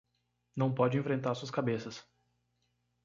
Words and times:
Não 0.55 0.73
pode 0.73 0.97
enfrentar 0.97 1.35
suas 1.35 1.51
cabeças 1.51 2.03